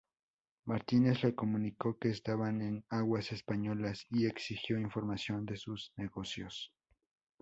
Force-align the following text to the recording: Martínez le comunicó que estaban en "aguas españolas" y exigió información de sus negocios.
Martínez 0.65 1.21
le 1.21 1.35
comunicó 1.35 1.99
que 1.99 2.09
estaban 2.09 2.63
en 2.63 2.83
"aguas 2.89 3.31
españolas" 3.31 4.07
y 4.09 4.25
exigió 4.25 4.79
información 4.79 5.45
de 5.45 5.57
sus 5.57 5.93
negocios. 5.95 6.73